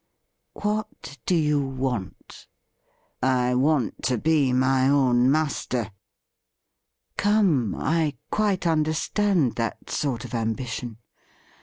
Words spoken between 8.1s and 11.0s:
quite understand that sort of ambition.